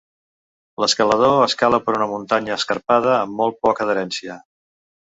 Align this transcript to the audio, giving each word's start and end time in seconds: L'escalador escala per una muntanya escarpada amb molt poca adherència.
L'escalador 0.83 1.35
escala 1.49 1.81
per 1.85 1.95
una 1.99 2.09
muntanya 2.15 2.59
escarpada 2.59 3.17
amb 3.21 3.41
molt 3.45 3.65
poca 3.69 3.89
adherència. 3.89 4.43